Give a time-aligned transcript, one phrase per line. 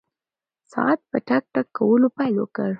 [0.71, 2.69] ساعت په ټک ټک کولو پیل وکړ.